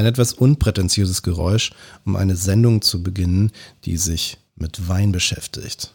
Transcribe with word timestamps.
Ein 0.00 0.06
etwas 0.06 0.32
unprätentiöses 0.32 1.22
Geräusch, 1.22 1.72
um 2.06 2.16
eine 2.16 2.34
Sendung 2.34 2.80
zu 2.80 3.02
beginnen, 3.02 3.52
die 3.84 3.98
sich 3.98 4.38
mit 4.56 4.88
Wein 4.88 5.12
beschäftigt. 5.12 5.92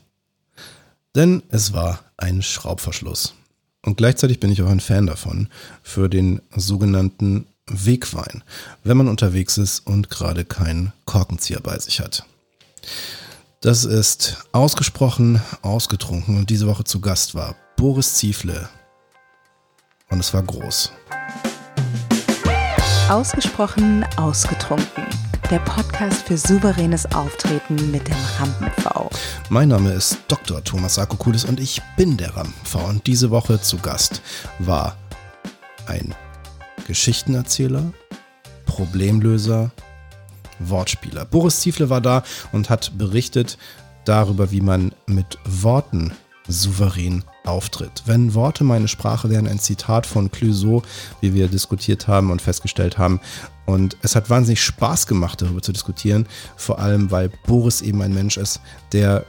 Denn 1.15 1.41
es 1.49 1.73
war 1.73 2.01
ein 2.15 2.43
Schraubverschluss. 2.43 3.33
Und 3.81 3.97
gleichzeitig 3.97 4.39
bin 4.39 4.51
ich 4.51 4.61
auch 4.61 4.69
ein 4.69 4.79
Fan 4.79 5.07
davon, 5.07 5.49
für 5.81 6.07
den 6.07 6.39
sogenannten 6.55 7.47
Wegwein, 7.65 8.43
wenn 8.83 8.95
man 8.95 9.07
unterwegs 9.07 9.57
ist 9.57 9.87
und 9.87 10.11
gerade 10.11 10.45
keinen 10.45 10.93
Korkenzieher 11.05 11.61
bei 11.61 11.79
sich 11.79 11.99
hat. 11.99 12.27
Das 13.61 13.85
ist 13.85 14.37
ausgesprochen 14.51 15.41
ausgetrunken 15.63 16.37
und 16.37 16.51
diese 16.51 16.67
Woche 16.67 16.83
zu 16.83 17.01
Gast 17.01 17.33
war 17.33 17.55
Boris 17.75 18.13
Ziefle. 18.13 18.69
Und 20.11 20.19
es 20.19 20.31
war 20.31 20.43
groß. 20.43 20.91
Ausgesprochen 23.09 24.03
ausgetrunken. 24.17 25.05
Der 25.51 25.59
Podcast 25.59 26.23
für 26.23 26.39
souveränes 26.39 27.05
Auftreten 27.13 27.91
mit 27.91 28.07
dem 28.07 28.15
Rampen-V. 28.39 29.11
Mein 29.49 29.67
Name 29.69 29.91
ist 29.91 30.17
Dr. 30.27 30.63
Thomas 30.63 30.97
Akokulis 30.97 31.45
und 31.45 31.59
ich 31.59 31.83
bin 31.97 32.17
der 32.17 32.35
Rampen-V. 32.35 32.79
Und 32.79 33.05
diese 33.05 33.29
Woche 33.29 33.61
zu 33.61 33.77
Gast 33.77 34.23
war 34.57 34.97
ein 35.85 36.15
Geschichtenerzähler, 36.87 37.93
Problemlöser, 38.65 39.69
Wortspieler. 40.57 41.25
Boris 41.25 41.59
Ziefle 41.59 41.91
war 41.91 42.01
da 42.01 42.23
und 42.53 42.71
hat 42.71 42.97
berichtet 42.97 43.59
darüber, 44.05 44.49
wie 44.49 44.61
man 44.61 44.93
mit 45.05 45.37
Worten 45.45 46.11
souverän 46.47 47.23
auftritt. 47.43 48.03
Wenn 48.05 48.33
Worte 48.33 48.63
meine 48.63 48.87
Sprache 48.87 49.29
wären, 49.29 49.47
ein 49.47 49.59
Zitat 49.59 50.05
von 50.05 50.31
Clouseau, 50.31 50.83
wie 51.21 51.33
wir 51.33 51.47
diskutiert 51.47 52.07
haben 52.07 52.31
und 52.31 52.41
festgestellt 52.41 52.97
haben. 52.97 53.19
Und 53.65 53.97
es 54.01 54.15
hat 54.15 54.29
wahnsinnig 54.29 54.63
Spaß 54.63 55.07
gemacht, 55.07 55.41
darüber 55.41 55.61
zu 55.61 55.71
diskutieren, 55.71 56.27
vor 56.55 56.79
allem 56.79 57.11
weil 57.11 57.29
Boris 57.47 57.81
eben 57.81 58.01
ein 58.01 58.13
Mensch 58.13 58.37
ist, 58.37 58.61
der 58.91 59.25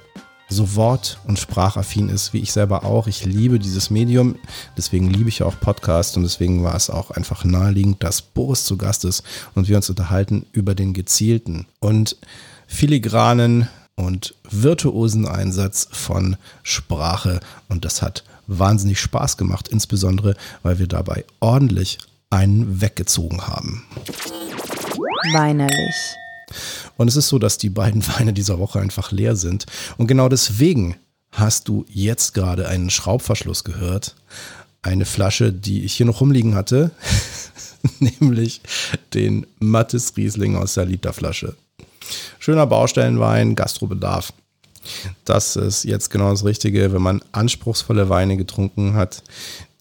so 0.48 0.76
wort- 0.76 1.18
und 1.26 1.38
sprachaffin 1.38 2.08
ist, 2.08 2.32
wie 2.32 2.38
ich 2.38 2.52
selber 2.52 2.84
auch. 2.84 3.08
Ich 3.08 3.24
liebe 3.24 3.58
dieses 3.58 3.90
Medium, 3.90 4.36
deswegen 4.76 5.10
liebe 5.10 5.28
ich 5.28 5.42
auch 5.42 5.58
Podcast 5.58 6.16
und 6.16 6.22
deswegen 6.22 6.62
war 6.62 6.76
es 6.76 6.88
auch 6.88 7.10
einfach 7.10 7.44
naheliegend, 7.44 8.02
dass 8.02 8.22
Boris 8.22 8.64
zu 8.64 8.76
Gast 8.76 9.04
ist 9.04 9.24
und 9.54 9.68
wir 9.68 9.76
uns 9.76 9.90
unterhalten 9.90 10.46
über 10.52 10.74
den 10.74 10.92
gezielten 10.92 11.66
und 11.80 12.16
filigranen 12.68 13.68
und 13.96 14.34
virtuosen 14.48 15.26
Einsatz 15.26 15.88
von 15.90 16.36
Sprache. 16.62 17.40
Und 17.68 17.84
das 17.84 18.02
hat 18.02 18.24
wahnsinnig 18.46 19.00
Spaß 19.00 19.36
gemacht, 19.36 19.68
insbesondere 19.68 20.36
weil 20.62 20.78
wir 20.78 20.86
dabei 20.86 21.24
ordentlich 21.40 21.98
einen 22.30 22.80
weggezogen 22.80 23.46
haben. 23.46 23.84
Weinerlich. 25.32 26.14
Und 26.96 27.08
es 27.08 27.16
ist 27.16 27.28
so, 27.28 27.38
dass 27.38 27.58
die 27.58 27.70
beiden 27.70 28.06
Weine 28.18 28.32
dieser 28.32 28.58
Woche 28.58 28.80
einfach 28.80 29.10
leer 29.12 29.36
sind. 29.36 29.66
Und 29.96 30.06
genau 30.06 30.28
deswegen 30.28 30.96
hast 31.32 31.68
du 31.68 31.84
jetzt 31.88 32.34
gerade 32.34 32.68
einen 32.68 32.90
Schraubverschluss 32.90 33.64
gehört. 33.64 34.14
Eine 34.82 35.04
Flasche, 35.04 35.52
die 35.52 35.84
ich 35.84 35.94
hier 35.94 36.06
noch 36.06 36.20
rumliegen 36.20 36.54
hatte, 36.54 36.92
nämlich 37.98 38.60
den 39.14 39.46
Mattes 39.58 40.16
Riesling 40.16 40.56
aus 40.56 40.74
der 40.74 40.84
Literflasche. 40.84 41.56
Schöner 42.38 42.66
Baustellenwein, 42.66 43.54
Gastrobedarf. 43.54 44.32
Das 45.24 45.56
ist 45.56 45.84
jetzt 45.84 46.10
genau 46.10 46.30
das 46.30 46.44
Richtige, 46.44 46.92
wenn 46.92 47.02
man 47.02 47.22
anspruchsvolle 47.32 48.08
Weine 48.08 48.36
getrunken 48.36 48.94
hat, 48.94 49.22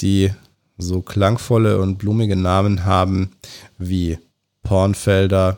die 0.01 0.31
so 0.77 1.01
klangvolle 1.01 1.79
und 1.79 1.97
blumige 1.97 2.35
Namen 2.35 2.85
haben 2.85 3.31
wie 3.77 4.17
Pornfelder 4.63 5.57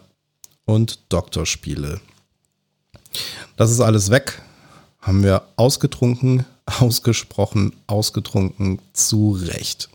und 0.66 1.00
Doktorspiele. 1.10 2.02
Das 3.56 3.72
ist 3.72 3.80
alles 3.80 4.12
weg. 4.12 4.42
Haben 5.02 5.24
wir 5.24 5.44
ausgetrunken, 5.56 6.46
ausgesprochen, 6.66 7.74
ausgetrunken, 7.88 8.80
zu 8.94 9.32
Recht. 9.32 9.90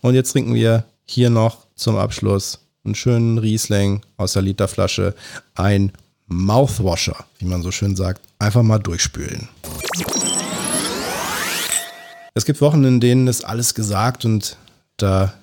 Und 0.00 0.14
jetzt 0.14 0.32
trinken 0.32 0.54
wir 0.54 0.84
hier 1.04 1.30
noch 1.30 1.66
zum 1.74 1.96
Abschluss 1.96 2.60
einen 2.86 2.94
schönen 2.94 3.38
Riesling 3.38 4.00
aus 4.16 4.32
der 4.32 4.42
Literflasche, 4.42 5.14
ein 5.54 5.92
Mouthwasher, 6.26 7.24
wie 7.38 7.44
man 7.44 7.62
so 7.62 7.70
schön 7.70 7.96
sagt, 7.96 8.22
einfach 8.38 8.62
mal 8.62 8.78
durchspülen. 8.78 9.48
Es 12.34 12.44
gibt 12.44 12.60
Wochen, 12.60 12.84
in 12.84 13.00
denen 13.00 13.28
ist 13.28 13.44
alles 13.44 13.74
gesagt 13.74 14.24
und 14.24 14.56
da 14.96 15.34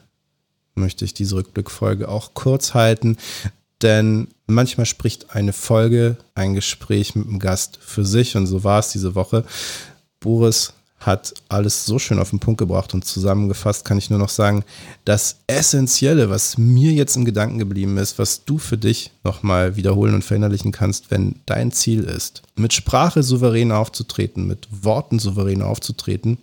möchte 0.76 1.06
ich 1.06 1.14
diese 1.14 1.36
Rückblickfolge 1.36 2.08
auch 2.08 2.34
kurz 2.34 2.74
halten, 2.74 3.18
denn 3.82 4.28
manchmal 4.48 4.86
spricht 4.86 5.36
eine 5.36 5.54
Folge, 5.54 6.18
ein 6.36 6.54
Gespräch 6.54 7.16
mit 7.16 7.28
einem 7.28 7.40
Gast 7.40 7.80
für 7.82 8.06
sich 8.06 8.36
und 8.36 8.48
so 8.48 8.64
war 8.64 8.80
es 8.80 8.90
diese 8.90 9.16
Woche. 9.16 9.44
Boris 10.20 10.74
hat 11.06 11.34
alles 11.50 11.86
so 11.86 12.00
schön 12.00 12.20
auf 12.20 12.30
den 12.30 12.40
Punkt 12.40 12.60
gebracht 12.60 12.94
und 12.94 13.06
zusammengefasst 13.06 13.86
kann 13.86 13.98
ich 13.98 14.10
nur 14.10 14.20
noch 14.20 14.30
sagen, 14.30 14.64
das 15.06 15.38
Essentielle, 15.48 16.30
was 16.30 16.58
mir 16.58 16.92
jetzt 16.92 17.16
im 17.16 17.26
Gedanken 17.26 17.60
geblieben 17.60 17.98
ist, 17.98 18.20
was 18.20 18.46
du 18.46 18.58
für 18.58 18.78
dich 18.78 19.12
nochmal 19.24 19.76
wiederholen 19.76 20.16
und 20.16 20.24
verinnerlichen 20.24 20.72
kannst, 20.72 21.12
wenn 21.12 21.36
dein 21.46 21.72
Ziel 21.72 22.04
ist, 22.04 22.44
mit 22.56 22.74
Sprache 22.74 23.24
souverän 23.24 23.72
aufzutreten, 23.72 24.48
mit 24.48 24.68
Worten 24.72 25.20
souverän 25.20 25.62
aufzutreten 25.62 26.38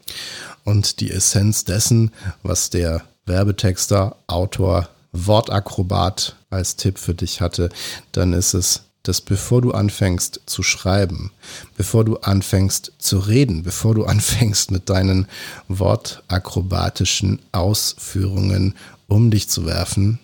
und 0.65 1.01
die 1.01 1.11
Essenz 1.11 1.65
dessen, 1.65 2.11
was 2.43 2.71
der 2.71 3.03
Werbetexter, 3.27 4.17
Autor, 4.27 4.89
Wortakrobat 5.13 6.37
als 6.51 6.77
Tipp 6.77 6.99
für 6.99 7.15
dich 7.15 7.41
hatte, 7.41 7.71
dann 8.13 8.33
ist 8.33 8.55
es 8.55 8.83
dass 9.11 9.21
bevor 9.21 9.61
du 9.61 9.73
anfängst 9.73 10.41
zu 10.47 10.63
schreiben, 10.63 11.33
bevor 11.77 12.05
du 12.05 12.19
anfängst 12.19 12.93
zu 13.01 13.19
reden, 13.19 13.65
bevor 13.65 13.93
du 13.93 14.05
anfängst 14.15 14.71
mit 14.71 14.89
deinen 14.89 15.27
wortakrobatischen 15.67 17.41
Ausführungen 17.51 18.77
um 19.09 19.33
dich 19.33 19.49
zu 19.49 19.67
werfen, 19.67 20.21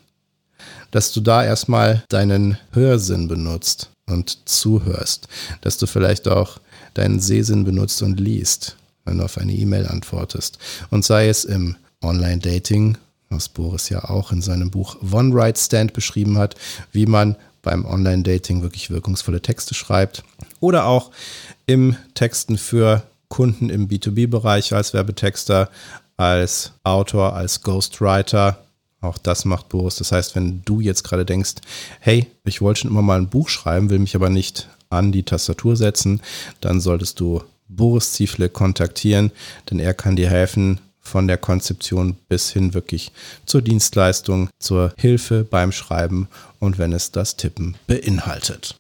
dass 0.92 1.12
du 1.12 1.20
da 1.20 1.44
erstmal 1.44 2.04
deinen 2.10 2.58
Hörsinn 2.70 3.26
benutzt 3.26 3.90
und 4.08 4.48
zuhörst, 4.48 5.26
dass 5.62 5.78
du 5.78 5.88
vielleicht 5.88 6.28
auch 6.28 6.60
deinen 6.94 7.18
Sehsinn 7.18 7.64
benutzt 7.64 8.02
und 8.02 8.20
liest, 8.20 8.76
wenn 9.04 9.18
du 9.18 9.24
auf 9.24 9.36
eine 9.36 9.52
E-Mail 9.52 9.88
antwortest. 9.88 10.58
Und 10.90 11.04
sei 11.04 11.28
es 11.28 11.44
im 11.44 11.74
Online-Dating, 12.04 12.98
was 13.30 13.48
Boris 13.48 13.88
ja 13.88 14.04
auch 14.04 14.30
in 14.30 14.42
seinem 14.42 14.70
Buch 14.70 14.96
One 15.10 15.34
Right 15.34 15.58
Stand 15.58 15.92
beschrieben 15.92 16.38
hat, 16.38 16.54
wie 16.92 17.06
man 17.06 17.34
beim 17.66 17.84
Online-Dating 17.84 18.62
wirklich 18.62 18.90
wirkungsvolle 18.90 19.42
Texte 19.42 19.74
schreibt. 19.74 20.22
Oder 20.60 20.86
auch 20.86 21.10
im 21.66 21.96
Texten 22.14 22.58
für 22.58 23.02
Kunden 23.28 23.70
im 23.70 23.88
B2B-Bereich 23.88 24.72
als 24.72 24.94
Werbetexter, 24.94 25.68
als 26.16 26.70
Autor, 26.84 27.34
als 27.34 27.62
Ghostwriter. 27.62 28.64
Auch 29.00 29.18
das 29.18 29.44
macht 29.44 29.68
Boris. 29.68 29.96
Das 29.96 30.12
heißt, 30.12 30.36
wenn 30.36 30.62
du 30.64 30.80
jetzt 30.80 31.02
gerade 31.02 31.26
denkst, 31.26 31.54
hey, 31.98 32.28
ich 32.44 32.60
wollte 32.60 32.82
schon 32.82 32.92
immer 32.92 33.02
mal 33.02 33.18
ein 33.18 33.30
Buch 33.30 33.48
schreiben, 33.48 33.90
will 33.90 33.98
mich 33.98 34.14
aber 34.14 34.30
nicht 34.30 34.68
an 34.88 35.10
die 35.10 35.24
Tastatur 35.24 35.74
setzen, 35.74 36.22
dann 36.60 36.80
solltest 36.80 37.18
du 37.18 37.42
Boris 37.68 38.12
Ziefle 38.12 38.48
kontaktieren, 38.48 39.32
denn 39.68 39.80
er 39.80 39.92
kann 39.92 40.14
dir 40.14 40.30
helfen, 40.30 40.78
von 41.06 41.28
der 41.28 41.38
Konzeption 41.38 42.16
bis 42.28 42.50
hin 42.50 42.74
wirklich 42.74 43.12
zur 43.46 43.62
Dienstleistung, 43.62 44.50
zur 44.58 44.92
Hilfe 44.98 45.44
beim 45.44 45.72
Schreiben 45.72 46.28
und 46.58 46.78
wenn 46.78 46.92
es 46.92 47.12
das 47.12 47.36
Tippen 47.36 47.76
beinhaltet. 47.86 48.76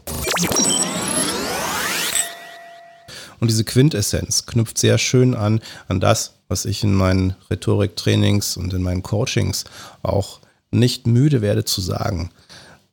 Und 3.38 3.50
diese 3.50 3.64
Quintessenz 3.64 4.46
knüpft 4.46 4.78
sehr 4.78 4.98
schön 4.98 5.34
an 5.34 5.60
an 5.88 6.00
das, 6.00 6.34
was 6.48 6.64
ich 6.64 6.82
in 6.82 6.94
meinen 6.94 7.36
Rhetoriktrainings 7.50 8.56
und 8.56 8.72
in 8.72 8.82
meinen 8.82 9.02
Coachings 9.02 9.64
auch 10.02 10.40
nicht 10.70 11.06
müde 11.06 11.42
werde 11.42 11.64
zu 11.64 11.80
sagen. 11.80 12.30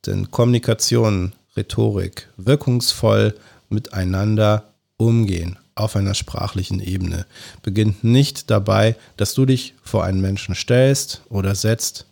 Denn 0.06 0.30
Kommunikation, 0.30 1.32
Rhetorik, 1.56 2.28
wirkungsvoll 2.36 3.34
miteinander 3.68 4.64
umgehen, 4.96 5.58
auf 5.74 5.96
einer 5.96 6.14
sprachlichen 6.14 6.80
Ebene. 6.80 7.26
Beginnt 7.62 8.04
nicht 8.04 8.50
dabei, 8.50 8.96
dass 9.16 9.34
du 9.34 9.44
dich 9.44 9.74
vor 9.82 10.04
einen 10.04 10.20
Menschen 10.20 10.54
stellst 10.54 11.22
oder 11.28 11.54
setzt 11.54 12.06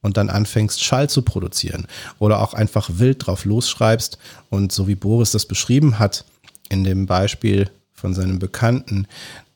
und 0.00 0.16
dann 0.16 0.30
anfängst, 0.30 0.82
Schall 0.82 1.08
zu 1.08 1.22
produzieren 1.22 1.86
oder 2.18 2.40
auch 2.40 2.54
einfach 2.54 2.90
wild 2.94 3.26
drauf 3.26 3.44
losschreibst 3.44 4.18
und 4.50 4.72
so 4.72 4.88
wie 4.88 4.94
Boris 4.94 5.30
das 5.30 5.46
beschrieben 5.46 5.98
hat, 5.98 6.24
in 6.68 6.84
dem 6.84 7.06
Beispiel 7.06 7.70
von 7.92 8.14
seinem 8.14 8.38
Bekannten, 8.38 9.06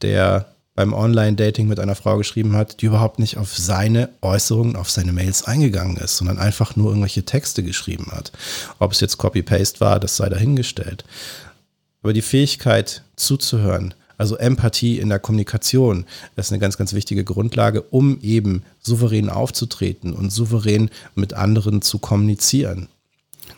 der 0.02 0.46
beim 0.76 0.92
Online-Dating 0.92 1.66
mit 1.66 1.80
einer 1.80 1.94
Frau 1.94 2.18
geschrieben 2.18 2.54
hat, 2.54 2.82
die 2.82 2.86
überhaupt 2.86 3.18
nicht 3.18 3.38
auf 3.38 3.56
seine 3.56 4.10
Äußerungen, 4.20 4.76
auf 4.76 4.90
seine 4.90 5.12
Mails 5.12 5.44
eingegangen 5.44 5.96
ist, 5.96 6.18
sondern 6.18 6.38
einfach 6.38 6.76
nur 6.76 6.88
irgendwelche 6.88 7.24
Texte 7.24 7.62
geschrieben 7.62 8.08
hat. 8.12 8.30
Ob 8.78 8.92
es 8.92 9.00
jetzt 9.00 9.16
Copy-Paste 9.16 9.80
war, 9.80 9.98
das 9.98 10.16
sei 10.16 10.28
dahingestellt. 10.28 11.04
Aber 12.06 12.12
die 12.12 12.22
Fähigkeit 12.22 13.02
zuzuhören, 13.16 13.92
Also 14.16 14.36
Empathie 14.36 15.00
in 15.00 15.08
der 15.08 15.18
Kommunikation 15.18 16.04
ist 16.36 16.52
eine 16.52 16.60
ganz, 16.60 16.76
ganz 16.76 16.92
wichtige 16.92 17.24
Grundlage, 17.24 17.82
um 17.82 18.20
eben 18.20 18.62
souverän 18.80 19.28
aufzutreten 19.28 20.12
und 20.12 20.30
souverän 20.30 20.88
mit 21.16 21.34
anderen 21.34 21.82
zu 21.82 21.98
kommunizieren. 21.98 22.86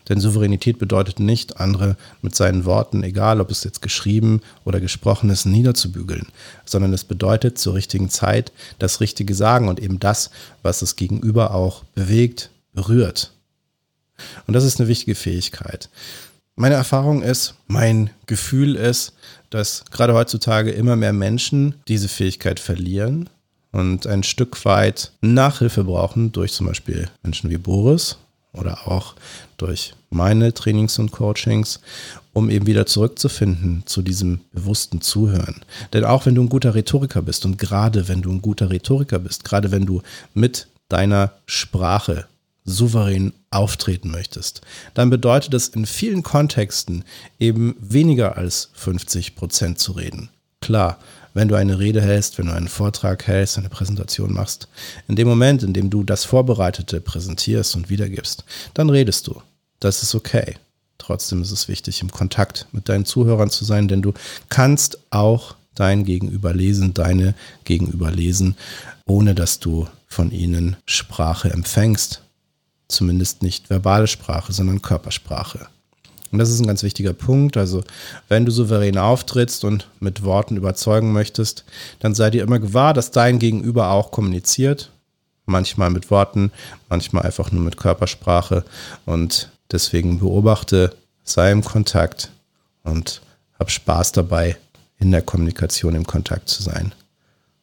Denn 0.09 0.19
Souveränität 0.19 0.79
bedeutet 0.79 1.21
nicht, 1.21 1.61
andere 1.61 1.99
mit 2.23 2.35
seinen 2.35 2.65
Worten, 2.65 3.03
egal 3.03 3.43
ob 3.43 3.51
es 3.51 3.65
jetzt 3.65 3.83
geschrieben 3.83 4.41
oder 4.65 4.81
gesprochen 4.81 5.29
ist, 5.29 5.45
niederzubügeln, 5.45 6.29
sondern 6.65 6.95
es 6.95 7.05
bedeutet 7.05 7.59
zur 7.59 7.75
richtigen 7.75 8.09
Zeit 8.09 8.51
das 8.79 9.03
Richtige 9.03 9.35
sagen 9.35 9.69
und 9.69 9.79
eben 9.79 10.01
das, 10.01 10.31
was 10.63 10.79
das 10.79 10.97
Gegenüber 10.97 11.53
auch 11.53 11.85
bewegt, 11.95 12.49
berührt. 12.73 13.35
Und 14.47 14.55
das 14.55 14.65
ist 14.65 14.81
eine 14.81 14.89
wichtige 14.89 15.15
Fähigkeit. 15.15 15.91
Meine 16.61 16.75
Erfahrung 16.75 17.23
ist, 17.23 17.55
mein 17.69 18.11
Gefühl 18.27 18.75
ist, 18.75 19.13
dass 19.49 19.85
gerade 19.93 20.13
heutzutage 20.15 20.73
immer 20.73 20.97
mehr 20.97 21.13
Menschen 21.13 21.77
diese 21.87 22.09
Fähigkeit 22.09 22.59
verlieren 22.59 23.31
und 23.71 24.09
ein 24.09 24.25
Stück 24.25 24.65
weit 24.65 25.13
Nachhilfe 25.21 25.85
brauchen 25.85 26.33
durch 26.33 26.53
zum 26.53 26.67
Beispiel 26.67 27.09
Menschen 27.23 27.49
wie 27.51 27.59
Boris 27.59 28.19
oder 28.53 28.89
auch 28.89 29.15
durch 29.57 29.95
meine 30.11 30.53
Trainings 30.53 30.99
und 30.99 31.13
Coachings, 31.13 31.79
um 32.33 32.51
eben 32.51 32.67
wieder 32.67 32.87
zurückzufinden 32.87 33.85
zu 33.87 34.03
diesem 34.03 34.41
bewussten 34.53 35.01
Zuhören. 35.01 35.61
Denn 35.93 36.05
auch 36.05 36.27
wenn 36.27 36.35
du 36.35 36.43
ein 36.43 36.49
guter 36.49 36.75
Rhetoriker 36.75 37.23
bist 37.23 37.45
und 37.45 37.59
gerade 37.59 38.09
wenn 38.09 38.21
du 38.21 38.33
ein 38.33 38.43
guter 38.43 38.69
Rhetoriker 38.69 39.21
bist, 39.21 39.45
gerade 39.45 39.71
wenn 39.71 39.87
du 39.87 40.03
mit 40.35 40.67
deiner 40.89 41.35
Sprache 41.47 42.27
souverän 42.69 43.33
auftreten 43.51 44.11
möchtest, 44.11 44.61
dann 44.95 45.11
bedeutet 45.11 45.55
es 45.55 45.69
in 45.69 45.87
vielen 45.87 46.23
Kontexten 46.23 47.05
eben 47.39 47.77
weniger 47.81 48.37
als 48.37 48.71
50 48.75 49.35
Prozent 49.35 49.79
zu 49.79 49.93
reden. 49.93 50.29
Klar, 50.61 50.99
wenn 51.35 51.49
du 51.49 51.55
eine 51.55 51.79
Rede 51.79 52.03
hältst, 52.03 52.39
wenn 52.39 52.47
du 52.47 52.53
einen 52.53 52.69
Vortrag 52.69 53.27
hältst, 53.27 53.59
eine 53.59 53.69
Präsentation 53.69 54.33
machst, 54.33 54.69
in 55.07 55.17
dem 55.17 55.29
Moment, 55.29 55.63
in 55.63 55.73
dem 55.73 55.91
du 55.91 56.03
das 56.03 56.25
Vorbereitete 56.25 57.01
präsentierst 57.01 57.77
und 57.77 57.91
wiedergibst, 57.91 58.45
dann 58.75 58.91
redest 58.91 59.27
du. 59.27 59.41
Das 59.81 60.03
ist 60.03 60.15
okay. 60.15 60.57
Trotzdem 60.99 61.43
ist 61.43 61.53
es 61.53 61.69
wichtig, 61.69 62.03
im 62.03 62.11
Kontakt 62.11 62.67
mit 62.73 62.89
deinen 62.89 63.05
Zuhörern 63.05 63.51
zu 63.51 63.65
sein, 63.65 63.89
denn 63.89 64.03
du 64.03 64.13
kannst 64.49 64.99
auch 65.11 65.55
dein 65.75 66.05
Gegenüber 66.05 66.53
lesen, 66.53 66.93
deine 66.93 67.35
Gegenüber 67.65 68.11
lesen, 68.11 68.57
ohne 69.07 69.35
dass 69.35 69.61
du 69.61 69.87
von 70.09 70.33
ihnen 70.33 70.77
Sprache 70.87 71.51
empfängst. 71.51 72.23
Zumindest 72.89 73.43
nicht 73.43 73.71
verbale 73.71 74.07
Sprache, 74.07 74.53
sondern 74.53 74.83
Körpersprache. 74.83 75.69
Und 76.31 76.39
das 76.39 76.51
ist 76.51 76.61
ein 76.61 76.67
ganz 76.67 76.83
wichtiger 76.83 77.13
Punkt. 77.13 77.57
Also, 77.57 77.83
wenn 78.29 78.45
du 78.45 78.51
souverän 78.51 78.99
auftrittst 78.99 79.65
und 79.65 79.89
mit 80.01 80.23
Worten 80.23 80.57
überzeugen 80.57 81.13
möchtest, 81.13 81.65
dann 82.01 82.15
sei 82.15 82.31
dir 82.31 82.43
immer 82.43 82.59
gewahr, 82.59 82.93
dass 82.95 83.11
dein 83.11 83.39
Gegenüber 83.39 83.91
auch 83.91 84.11
kommuniziert. 84.11 84.91
Manchmal 85.47 85.91
mit 85.91 86.11
Worten, 86.11 86.53
manchmal 86.91 87.23
einfach 87.23 87.51
nur 87.51 87.63
mit 87.63 87.79
Körpersprache. 87.79 88.65
Und 89.07 89.51
deswegen 89.73 90.19
beobachte, 90.19 90.95
sei 91.25 91.51
im 91.51 91.65
Kontakt 91.65 92.31
und 92.85 93.23
hab 93.59 93.71
Spaß 93.71 94.13
dabei, 94.13 94.57
in 94.99 95.11
der 95.11 95.23
Kommunikation 95.23 95.95
im 95.95 96.07
Kontakt 96.07 96.49
zu 96.49 96.63
sein. 96.63 96.93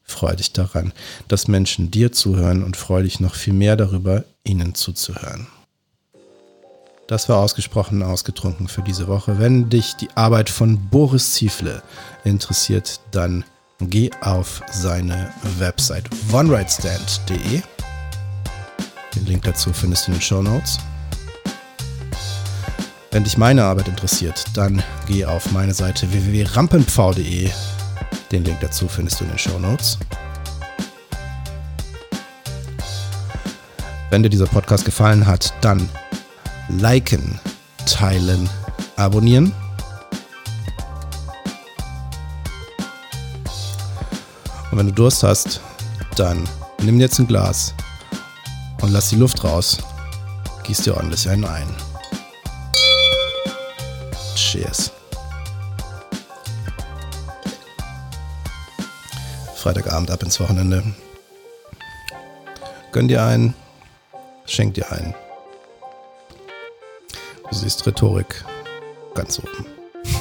Freu 0.04 0.36
dich 0.36 0.54
daran, 0.54 0.94
dass 1.28 1.48
Menschen 1.48 1.92
dir 1.92 2.12
zuhören 2.12 2.64
und 2.64 2.78
freu 2.78 3.04
dich 3.04 3.20
noch 3.20 3.36
viel 3.36 3.54
mehr 3.54 3.76
darüber, 3.76 4.24
ihnen 4.46 4.76
zuzuhören. 4.76 5.48
Das 7.08 7.30
war 7.30 7.38
ausgesprochen 7.38 8.02
ausgetrunken 8.02 8.68
für 8.68 8.82
diese 8.82 9.08
Woche. 9.08 9.38
Wenn 9.38 9.70
dich 9.70 9.96
die 9.96 10.10
Arbeit 10.16 10.50
von 10.50 10.90
Boris 10.90 11.34
Ziefle 11.34 11.84
interessiert, 12.24 13.00
dann 13.12 13.44
geh 13.80 14.10
auf 14.22 14.64
seine 14.72 15.32
Website 15.60 16.06
onerightstand.de. 16.32 17.62
Den 19.16 19.26
Link 19.26 19.44
dazu 19.44 19.72
findest 19.72 20.08
du 20.08 20.12
in 20.12 20.18
den 20.18 20.22
Show 20.22 20.42
Notes. 20.42 20.80
Wenn 23.12 23.24
dich 23.24 23.38
meine 23.38 23.64
Arbeit 23.64 23.88
interessiert, 23.88 24.44
dann 24.56 24.84
geh 25.08 25.26
auf 25.26 25.52
meine 25.52 25.74
Seite 25.74 26.12
www.rampenpv.de. 26.12 27.50
Den 28.32 28.44
Link 28.44 28.60
dazu 28.62 28.88
findest 28.88 29.20
du 29.20 29.26
in 29.26 29.30
den 29.30 29.40
Show 29.40 29.60
Notes. 29.60 30.00
Wenn 34.16 34.24
dir 34.24 34.30
dieser 34.30 34.46
Podcast 34.46 34.86
gefallen 34.86 35.28
hat, 35.28 35.54
dann 35.60 35.90
liken, 36.70 37.38
teilen, 37.86 38.50
abonnieren. 38.96 39.52
Und 44.72 44.78
wenn 44.78 44.88
du 44.88 44.94
Durst 44.94 45.22
hast, 45.24 45.60
dann 46.16 46.48
nimm 46.82 47.02
jetzt 47.02 47.20
ein 47.20 47.28
Glas 47.28 47.74
und 48.82 48.94
lass 48.94 49.10
die 49.10 49.18
Luft 49.18 49.44
raus. 49.44 49.80
Gieß 50.64 50.84
dir 50.84 50.96
ordentlich 50.96 51.28
einen 51.28 51.44
ein. 51.44 51.68
Cheers. 54.36 54.94
Freitagabend 59.58 60.10
ab 60.10 60.24
ins 60.24 60.40
Wochenende. 60.40 60.86
Gönn 62.94 63.10
dir 63.10 63.22
einen, 63.22 63.54
schenk 64.46 64.76
dir 64.76 64.92
einen. 64.92 65.14
Du 67.50 67.56
siehst 67.56 67.86
Rhetorik 67.86 68.44
ganz 69.14 69.40
oben. 69.40 69.66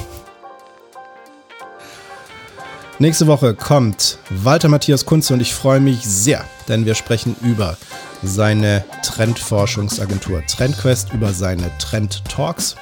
Nächste 2.99 3.27
Woche 3.27 3.55
kommt 3.55 4.19
Walter 4.29 4.69
Matthias 4.69 5.05
Kunze 5.05 5.33
und 5.33 5.41
ich 5.41 5.53
freue 5.53 5.79
mich 5.79 6.01
sehr, 6.01 6.45
denn 6.67 6.85
wir 6.85 6.95
sprechen 6.95 7.35
über 7.41 7.77
seine 8.23 8.83
Trendforschungsagentur 9.03 10.45
TrendQuest, 10.45 11.13
über 11.13 11.33
seine 11.33 11.69
Trend 11.77 12.23
Talks 12.25 12.75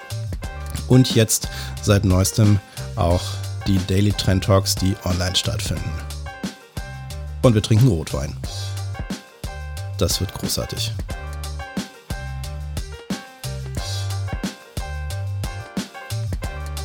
und 0.87 1.15
jetzt 1.15 1.49
seit 1.81 2.05
neuestem 2.05 2.59
auch 2.95 3.21
die 3.67 3.77
Daily 3.87 4.11
Trend 4.11 4.43
Talks, 4.43 4.75
die 4.75 4.95
online 5.05 5.35
stattfinden. 5.35 5.91
Und 7.41 7.53
wir 7.53 7.61
trinken 7.61 7.87
Rotwein. 7.87 8.35
Das 9.97 10.19
wird 10.19 10.33
großartig. 10.33 10.91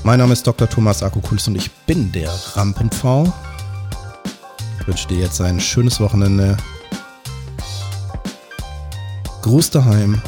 Mein 0.09 0.21
Name 0.21 0.33
ist 0.33 0.47
Dr. 0.47 0.67
Thomas 0.67 1.03
Akokulis 1.03 1.49
und 1.49 1.57
ich 1.57 1.71
bin 1.71 2.11
der 2.11 2.33
Rampenv. 2.55 3.31
Ich 4.81 4.87
wünsche 4.87 5.07
dir 5.07 5.19
jetzt 5.19 5.39
ein 5.43 5.61
schönes 5.61 6.01
Wochenende. 6.01 6.57
Gruß 9.43 9.69
daheim. 9.69 10.23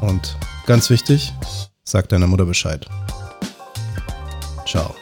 Und 0.00 0.36
ganz 0.66 0.90
wichtig, 0.90 1.32
sag 1.84 2.08
deiner 2.08 2.26
Mutter 2.26 2.46
Bescheid. 2.46 2.84
Ciao. 4.66 4.92